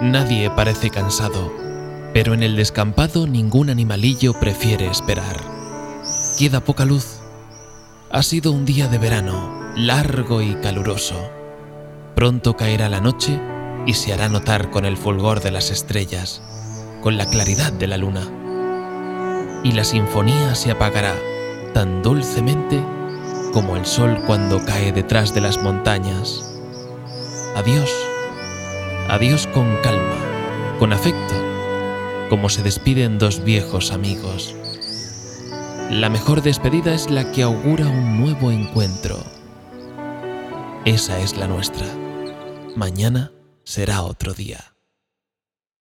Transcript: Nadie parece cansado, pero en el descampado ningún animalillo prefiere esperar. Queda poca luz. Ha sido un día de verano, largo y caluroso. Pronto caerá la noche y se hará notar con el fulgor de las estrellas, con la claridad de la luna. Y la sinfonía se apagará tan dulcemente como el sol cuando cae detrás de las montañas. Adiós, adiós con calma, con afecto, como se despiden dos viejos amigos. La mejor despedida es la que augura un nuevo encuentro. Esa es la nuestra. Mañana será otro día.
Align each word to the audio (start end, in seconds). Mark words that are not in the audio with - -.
Nadie 0.00 0.50
parece 0.50 0.90
cansado, 0.90 1.52
pero 2.12 2.34
en 2.34 2.42
el 2.42 2.56
descampado 2.56 3.26
ningún 3.26 3.70
animalillo 3.70 4.32
prefiere 4.32 4.86
esperar. 4.86 5.36
Queda 6.38 6.60
poca 6.60 6.84
luz. 6.84 7.20
Ha 8.10 8.22
sido 8.22 8.52
un 8.52 8.64
día 8.64 8.88
de 8.88 8.98
verano, 8.98 9.72
largo 9.76 10.42
y 10.42 10.54
caluroso. 10.56 11.30
Pronto 12.16 12.56
caerá 12.56 12.88
la 12.88 13.00
noche 13.00 13.40
y 13.86 13.94
se 13.94 14.12
hará 14.12 14.28
notar 14.28 14.70
con 14.70 14.84
el 14.84 14.96
fulgor 14.96 15.40
de 15.40 15.50
las 15.50 15.70
estrellas, 15.70 16.42
con 17.00 17.16
la 17.16 17.26
claridad 17.26 17.72
de 17.72 17.86
la 17.86 17.96
luna. 17.96 18.22
Y 19.62 19.72
la 19.72 19.84
sinfonía 19.84 20.54
se 20.54 20.72
apagará 20.72 21.14
tan 21.74 22.02
dulcemente 22.02 22.82
como 23.52 23.76
el 23.76 23.86
sol 23.86 24.18
cuando 24.26 24.64
cae 24.64 24.92
detrás 24.92 25.34
de 25.34 25.42
las 25.42 25.62
montañas. 25.62 26.60
Adiós, 27.54 27.90
adiós 29.12 29.46
con 29.48 29.76
calma, 29.82 30.16
con 30.78 30.94
afecto, 30.94 31.34
como 32.30 32.48
se 32.48 32.62
despiden 32.62 33.18
dos 33.18 33.44
viejos 33.44 33.92
amigos. 33.92 34.56
La 35.90 36.08
mejor 36.08 36.40
despedida 36.40 36.94
es 36.94 37.10
la 37.10 37.30
que 37.30 37.42
augura 37.42 37.86
un 37.88 38.18
nuevo 38.18 38.50
encuentro. 38.50 39.22
Esa 40.86 41.18
es 41.20 41.36
la 41.36 41.46
nuestra. 41.46 41.86
Mañana 42.74 43.32
será 43.64 44.00
otro 44.00 44.32
día. 44.32 44.71